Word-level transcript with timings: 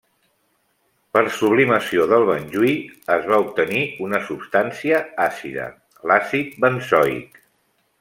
Per 1.17 1.21
sublimació 1.39 2.07
del 2.13 2.25
benjuí 2.31 2.73
es 3.19 3.29
va 3.33 3.39
obtenir 3.45 3.85
una 4.09 4.25
substància 4.33 5.05
àcida, 5.31 5.71
l'àcid 6.13 6.61
benzoic. 6.69 7.45